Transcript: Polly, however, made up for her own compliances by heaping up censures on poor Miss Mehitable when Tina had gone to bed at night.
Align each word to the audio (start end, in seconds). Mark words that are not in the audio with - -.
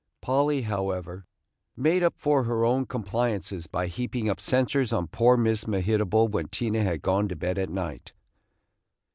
Polly, 0.19 0.63
however, 0.63 1.27
made 1.77 2.01
up 2.01 2.15
for 2.17 2.45
her 2.45 2.65
own 2.65 2.87
compliances 2.87 3.67
by 3.67 3.85
heaping 3.85 4.31
up 4.31 4.39
censures 4.41 4.91
on 4.91 5.05
poor 5.05 5.37
Miss 5.37 5.67
Mehitable 5.67 6.27
when 6.27 6.47
Tina 6.47 6.81
had 6.81 7.03
gone 7.03 7.27
to 7.27 7.35
bed 7.35 7.59
at 7.59 7.69
night. 7.69 8.11